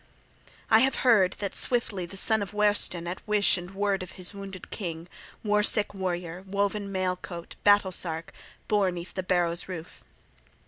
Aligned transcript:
XXXVI 0.01 0.53
I 0.71 0.79
HAVE 0.79 0.95
heard 0.95 1.33
that 1.33 1.53
swiftly 1.53 2.07
the 2.07 2.17
son 2.17 2.41
of 2.41 2.53
Weohstan 2.55 3.07
at 3.07 3.21
wish 3.27 3.55
and 3.55 3.69
word 3.75 4.01
of 4.01 4.13
his 4.13 4.33
wounded 4.33 4.71
king, 4.71 5.07
war 5.43 5.61
sick 5.61 5.93
warrior, 5.93 6.43
woven 6.47 6.91
mail 6.91 7.15
coat, 7.17 7.55
battle 7.63 7.91
sark, 7.91 8.33
bore 8.67 8.89
'neath 8.89 9.13
the 9.13 9.21
barrow's 9.21 9.67
roof. 9.67 10.01